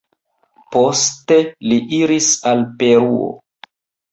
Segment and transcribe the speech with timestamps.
[0.75, 1.37] Poste
[1.73, 3.29] li iris al Peruo.